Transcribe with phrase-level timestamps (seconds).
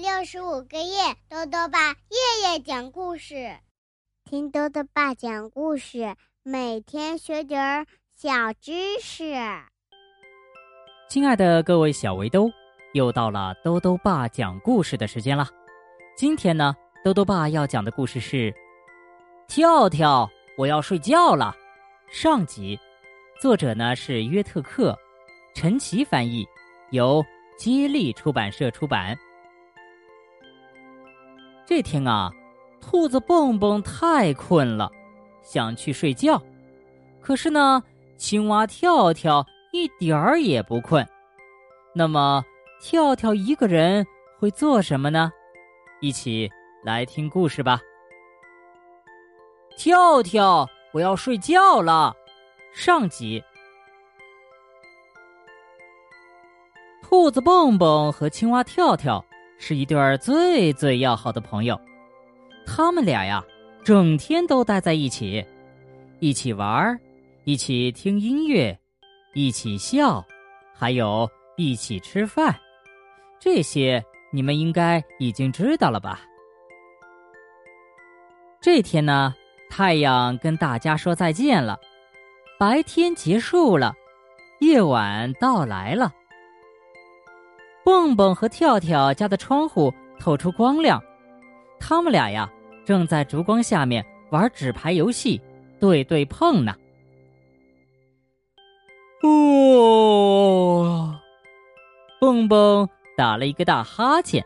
[0.00, 3.54] 六十五个夜，豆豆爸夜夜讲故事，
[4.24, 9.34] 听豆豆爸讲故事，每天学点儿小知识。
[11.10, 12.50] 亲爱的各位小围兜，
[12.94, 15.46] 又到了豆豆爸讲故事的时间了。
[16.16, 16.74] 今天呢，
[17.04, 18.50] 豆豆爸要讲的故事是
[19.48, 20.26] 《跳跳，
[20.56, 21.54] 我要睡觉了》
[22.10, 22.80] 上集，
[23.38, 24.98] 作者呢是约特克，
[25.54, 26.46] 陈奇翻译，
[26.90, 27.22] 由
[27.58, 29.14] 接力出版社出版。
[31.70, 32.32] 这天啊，
[32.80, 34.90] 兔子蹦蹦太困了，
[35.40, 36.42] 想去睡觉。
[37.20, 37.80] 可是呢，
[38.16, 41.06] 青蛙跳跳一点儿也不困。
[41.94, 42.44] 那么，
[42.80, 44.04] 跳跳一个人
[44.40, 45.30] 会做什么呢？
[46.00, 46.50] 一起
[46.82, 47.80] 来听故事吧。
[49.76, 52.12] 跳跳，我要睡觉了。
[52.74, 53.40] 上集，
[57.00, 59.24] 兔子蹦蹦和青蛙跳跳。
[59.62, 61.78] 是一对儿最最要好的朋友，
[62.66, 63.44] 他们俩呀，
[63.84, 65.44] 整天都待在一起，
[66.18, 66.98] 一起玩儿，
[67.44, 68.76] 一起听音乐，
[69.34, 70.24] 一起笑，
[70.74, 72.58] 还有一起吃饭。
[73.38, 74.02] 这些
[74.32, 76.20] 你们应该已经知道了吧？
[78.62, 79.34] 这天呢，
[79.68, 81.78] 太阳跟大家说再见了，
[82.58, 83.94] 白天结束了，
[84.60, 86.10] 夜晚到来了。
[87.90, 91.02] 蹦蹦和跳跳家的窗户透出光亮，
[91.80, 92.48] 他们俩呀
[92.86, 95.42] 正在烛光下面玩纸牌游戏，
[95.80, 96.72] 对对碰呢。
[99.24, 101.18] 哦，
[102.20, 104.40] 蹦蹦打了一个大哈欠，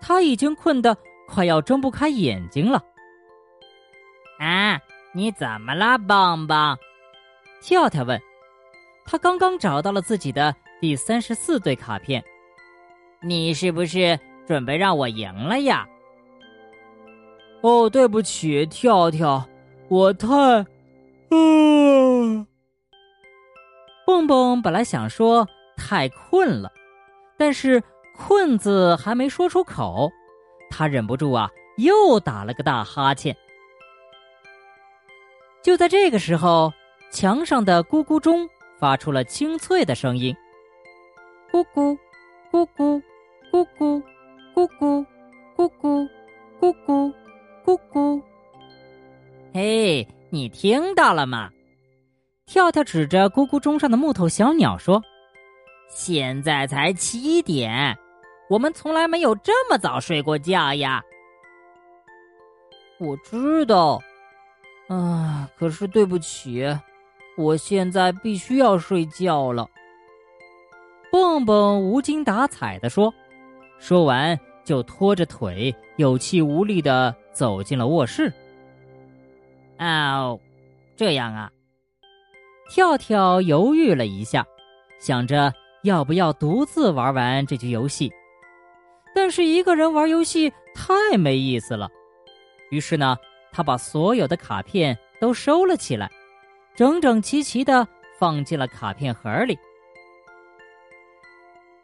[0.00, 2.80] 他已经困得快要睁不开眼睛了。
[4.38, 4.78] 啊，
[5.12, 6.78] 你怎么了，蹦蹦？
[7.60, 8.20] 跳跳问。
[9.04, 12.24] 他刚刚找到了自己的第三十四对卡片。
[13.22, 15.86] 你是不是准备让我赢了呀？
[17.60, 19.46] 哦，对不起，跳跳，
[19.88, 20.28] 我太……
[21.30, 22.46] 嗯。
[24.06, 26.72] 蹦蹦本来想说太困了，
[27.36, 27.82] 但是
[28.16, 30.10] “困”字还没说出口，
[30.70, 33.36] 他忍不住啊，又打了个大哈欠。
[35.62, 36.72] 就在这个时候，
[37.12, 38.48] 墙上的咕咕钟
[38.78, 40.34] 发出了清脆的声音
[41.52, 41.96] ：“咕咕，
[42.50, 43.00] 咕咕。”
[43.50, 44.00] 咕咕，
[44.54, 45.04] 咕咕，
[45.56, 46.08] 咕咕，
[46.60, 47.12] 咕咕，
[47.64, 48.22] 咕咕。
[49.52, 51.50] 嘿，你听到了吗？
[52.46, 55.02] 跳跳指着咕咕钟上的木头小鸟说
[55.90, 57.98] ：“现在才七点，
[58.48, 61.02] 我们从来没有这么早睡过觉呀。”
[62.98, 64.00] 我知道，
[64.88, 66.64] 啊，可是对不起，
[67.36, 69.68] 我现在必须要睡觉了。
[71.10, 73.12] 蹦蹦无精打采地说。
[73.80, 78.32] 说完，就拖着腿，有气无力的走进了卧室。
[79.78, 80.38] 哦，
[80.96, 81.50] 这样啊。
[82.70, 84.46] 跳跳犹豫了一下，
[85.00, 85.52] 想着
[85.82, 88.12] 要不要独自玩完这局游戏，
[89.14, 91.88] 但是一个人玩游戏太没意思了。
[92.70, 93.16] 于是呢，
[93.50, 96.08] 他把所有的卡片都收了起来，
[96.76, 99.58] 整整齐齐的放进了卡片盒里。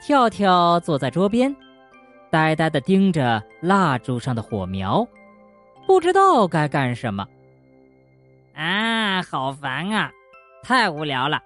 [0.00, 1.54] 跳跳坐在桌边。
[2.32, 5.06] 呆呆的盯着蜡烛上的火苗，
[5.86, 7.28] 不知道该干什么。
[8.54, 10.10] 啊，好烦啊，
[10.62, 11.42] 太无聊了。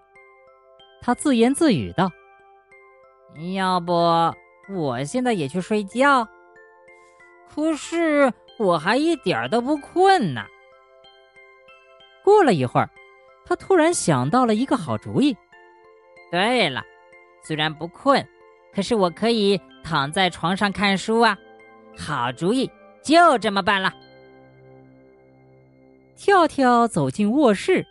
[1.03, 2.09] 他自言自语道
[3.57, 3.93] ：“要不
[4.73, 6.25] 我现在也去睡觉？
[7.53, 10.47] 可是我还一点都不困呢。”
[12.23, 12.89] 过了一会儿，
[13.45, 15.37] 他突然想到了一个好主意。
[16.31, 16.81] 对了，
[17.43, 18.25] 虽然不困，
[18.73, 19.61] 可是我可以。
[19.87, 21.39] 躺在床上看书啊，
[21.97, 22.69] 好主意，
[23.05, 23.95] 就这么办了。
[26.17, 27.87] 跳跳走进卧室，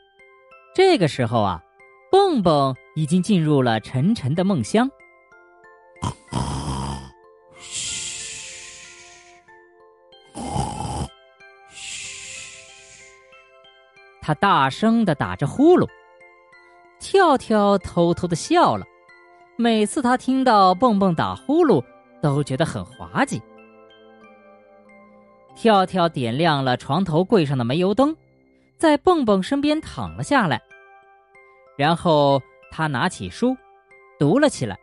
[0.76, 1.64] 这个时候啊，
[2.12, 4.92] 蹦蹦已经进入了沉沉的梦乡。
[7.58, 8.04] 嘘，
[11.70, 12.20] 嘘，
[14.22, 15.88] 他大声的打着呼噜。
[17.00, 18.86] 跳跳偷偷的笑了。
[19.58, 21.84] 每次他听到蹦蹦打呼噜，
[22.22, 23.42] 都觉得很滑稽。
[25.56, 28.16] 跳跳点亮了床头柜上的煤油灯，
[28.78, 30.62] 在蹦蹦身边躺了下来。
[31.78, 33.56] 然后他拿起书，
[34.20, 34.78] 读了起来。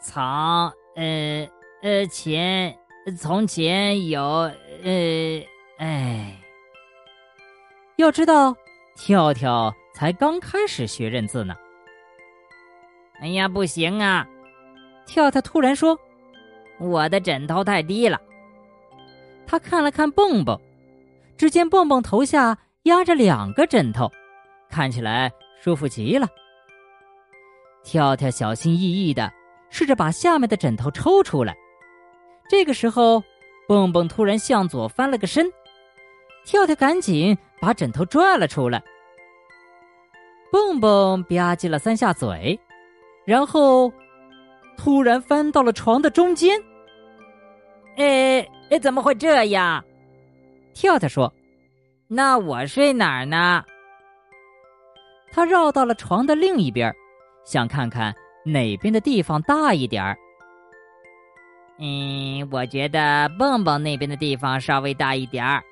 [0.00, 1.48] 藏呃
[1.82, 2.76] 呃前
[3.18, 5.42] 从前有呃
[5.78, 6.36] 哎，
[7.96, 8.54] 要知道，
[8.96, 11.56] 跳跳才刚开始学认字呢。
[13.22, 14.26] 哎呀，不行啊！
[15.06, 15.96] 跳跳突然说
[16.80, 18.20] ：“我的枕头太低了。
[19.46, 20.60] 他看了看蹦蹦，
[21.36, 24.10] 只见蹦蹦头下压着两个枕头，
[24.68, 25.30] 看起来
[25.62, 26.26] 舒服极了。
[27.84, 29.32] 跳跳小心翼翼的
[29.70, 31.56] 试着把下面的枕头抽出来，
[32.48, 33.22] 这个时候，
[33.68, 35.46] 蹦蹦突然向左翻了个身，
[36.44, 38.82] 跳跳赶紧把枕头拽了出来。
[40.50, 42.58] 蹦蹦吧唧了三下嘴，
[43.24, 43.92] 然后
[44.76, 46.60] 突然翻到了床的中间。
[47.96, 49.84] 哎哎，怎么会这样？
[50.74, 51.32] 跳跳说
[52.08, 53.62] ：“那我睡哪儿呢？”
[55.30, 56.94] 他绕到了床的另一边，
[57.44, 58.14] 想看看
[58.44, 60.16] 哪边的地方大一点儿。
[61.78, 65.62] 嗯，我觉得蹦蹦那边的地方稍微大一点儿。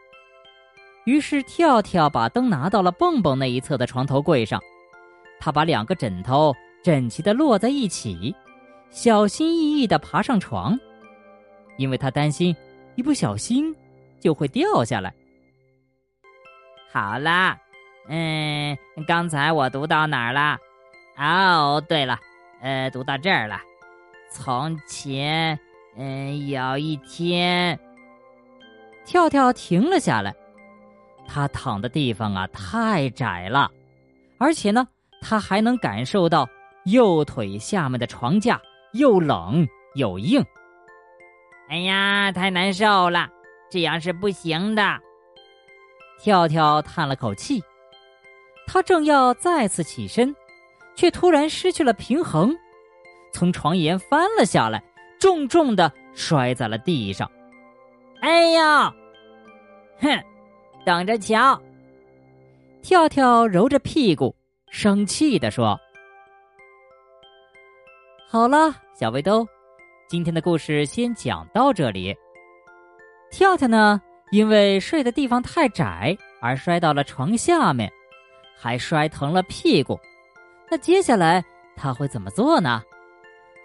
[1.04, 4.60] 于是跳跳把灯拿到了蹦蹦那一侧的床头柜上，
[5.38, 8.34] 他把两个枕头整齐的摞在一起，
[8.90, 10.78] 小心翼翼的爬上床。
[11.76, 12.54] 因为他担心
[12.94, 13.74] 一不小心
[14.18, 15.14] 就会掉下来。
[16.92, 17.58] 好啦，
[18.08, 20.58] 嗯，刚才我读到哪儿了？
[21.16, 22.18] 哦，对了，
[22.60, 23.60] 呃，读到这儿了。
[24.30, 25.58] 从前，
[25.96, 27.78] 嗯，有一天，
[29.04, 30.34] 跳跳停了下来。
[31.26, 33.70] 他躺的地方啊太窄了，
[34.38, 34.86] 而且呢，
[35.20, 36.48] 他还能感受到
[36.84, 38.60] 右腿下面的床架
[38.92, 40.44] 又冷又硬。
[41.68, 43.28] 哎呀，太难受了，
[43.70, 44.98] 这样是不行的。
[46.20, 47.62] 跳跳叹了口气，
[48.66, 50.34] 他正要再次起身，
[50.94, 52.54] 却突然失去了平衡，
[53.32, 54.82] 从床沿翻了下来，
[55.18, 57.30] 重重的摔在了地上。
[58.20, 58.92] 哎呀，
[60.00, 60.22] 哼，
[60.84, 61.60] 等着瞧！
[62.82, 64.34] 跳跳揉着屁股，
[64.70, 65.78] 生气的说
[68.32, 69.44] ：“好了，小围兜。”
[70.08, 72.14] 今天的故事先讲到这里。
[73.28, 74.00] 跳跳呢，
[74.30, 77.90] 因为睡的地方太窄而摔到了床下面，
[78.56, 79.98] 还摔疼了屁股。
[80.70, 81.44] 那接下来
[81.74, 82.80] 他会怎么做呢？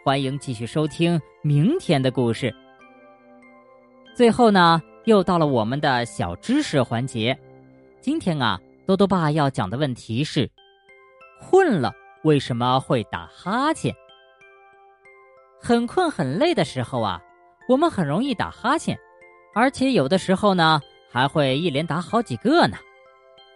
[0.04, 2.52] 欢迎继续收听明天的故事。
[4.16, 7.38] 最后呢，又到了我们的小知识环节。
[8.02, 10.50] 今天啊，多多爸要讲的问题是：
[11.40, 13.96] 困了为什么会打哈欠？
[15.66, 17.20] 很困很累的时候啊，
[17.68, 18.96] 我们很容易打哈欠，
[19.56, 20.80] 而且有的时候呢
[21.12, 22.78] 还会一连打好几个呢。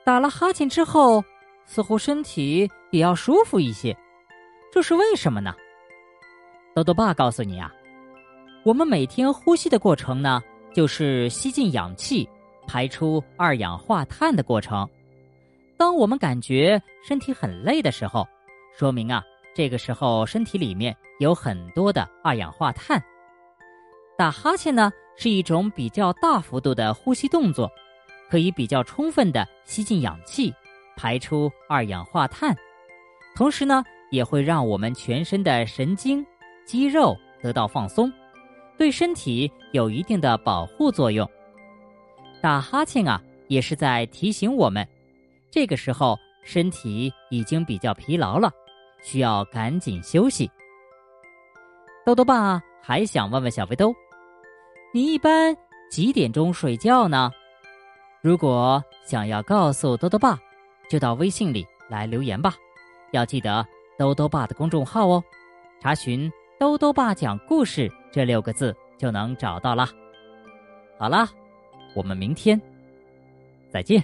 [0.03, 1.23] 打了哈欠之后，
[1.67, 3.95] 似乎身体也要舒服一些，
[4.71, 5.53] 这是为什么呢？
[6.73, 7.71] 豆豆爸告诉你啊，
[8.63, 10.41] 我们每天呼吸的过程呢，
[10.73, 12.27] 就是吸进氧气，
[12.65, 14.89] 排出二氧化碳的过程。
[15.77, 18.27] 当我们感觉身体很累的时候，
[18.75, 19.21] 说明啊。
[19.55, 23.01] 这个时候，身体里面有很多的二氧化碳。
[24.17, 27.69] 打哈欠呢，是一种比较大幅度的呼吸动作，
[28.29, 30.53] 可以比较充分的吸进氧气，
[30.97, 32.55] 排出二氧化碳。
[33.35, 36.25] 同时呢，也会让我们全身的神经、
[36.65, 38.11] 肌肉得到放松，
[38.77, 41.29] 对身体有一定的保护作用。
[42.41, 44.87] 打哈欠啊，也是在提醒我们，
[45.51, 48.49] 这个时候身体已经比较疲劳了。
[49.01, 50.51] 需要赶紧休息。
[52.09, 53.93] 豆豆爸还想问问小肥兜，
[54.91, 55.55] 你一般
[55.91, 57.29] 几点钟睡觉呢？
[58.19, 60.35] 如果想要告诉豆豆爸，
[60.89, 62.55] 就到微信里来留言吧。
[63.11, 63.63] 要记得
[63.95, 65.23] 豆豆爸的公众号哦，
[65.83, 66.27] 查询
[66.59, 69.87] “豆豆爸讲故事”这六个字就能找到了。
[70.97, 71.29] 好了，
[71.93, 72.59] 我们明天
[73.69, 74.03] 再见。